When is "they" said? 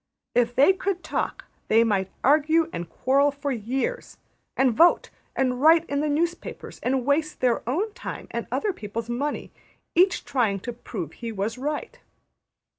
0.55-0.73, 1.67-1.83